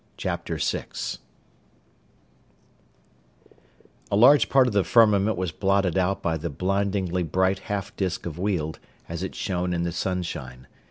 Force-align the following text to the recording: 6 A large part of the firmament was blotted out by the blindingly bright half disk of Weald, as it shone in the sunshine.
6 0.19 1.19
A 4.09 4.15
large 4.15 4.49
part 4.49 4.65
of 4.65 4.73
the 4.73 4.83
firmament 4.83 5.37
was 5.37 5.51
blotted 5.51 5.95
out 5.95 6.23
by 6.23 6.37
the 6.37 6.49
blindingly 6.49 7.21
bright 7.21 7.59
half 7.69 7.95
disk 7.95 8.25
of 8.25 8.39
Weald, 8.39 8.79
as 9.07 9.21
it 9.21 9.35
shone 9.35 9.73
in 9.73 9.83
the 9.83 9.91
sunshine. 9.91 10.65